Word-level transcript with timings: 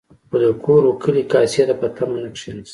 خو 0.29 0.35
د 0.43 0.45
کورو 0.63 0.89
کلي 1.03 1.23
کاسې 1.33 1.63
ته 1.69 1.73
په 1.81 1.87
تمه 1.95 2.17
نه 2.23 2.29
کېناست. 2.37 2.69